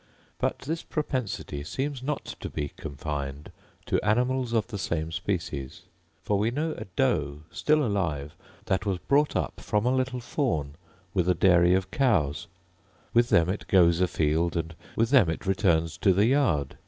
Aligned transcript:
But 0.39 0.57
this 0.57 0.81
propensity 0.81 1.63
seems 1.63 2.01
not 2.01 2.25
to 2.39 2.49
be 2.49 2.69
confined 2.69 3.51
to 3.85 4.03
animals 4.03 4.51
of 4.51 4.65
the 4.65 4.79
same 4.79 5.11
species; 5.11 5.83
for 6.23 6.39
we 6.39 6.49
know 6.49 6.71
a 6.73 6.85
doe 6.95 7.43
still 7.51 7.85
alive, 7.85 8.33
that 8.65 8.83
was 8.83 8.97
brought 8.97 9.35
up 9.35 9.59
from 9.59 9.85
a 9.85 9.93
little 9.95 10.19
fawn 10.19 10.73
with 11.13 11.29
a 11.29 11.35
dairy 11.35 11.75
of 11.75 11.91
cows; 11.91 12.47
with 13.13 13.29
them 13.29 13.47
it 13.47 13.67
goes 13.67 14.01
afield, 14.01 14.57
and 14.57 14.73
with 14.95 15.11
them 15.11 15.29
it 15.29 15.45
returns 15.45 15.97
to 15.99 16.13
the 16.13 16.25
yard. 16.25 16.77